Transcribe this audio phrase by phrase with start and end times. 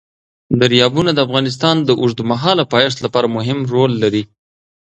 [0.61, 4.23] دریابونه د افغانستان د اوږدمهاله پایښت لپاره مهم رول لري.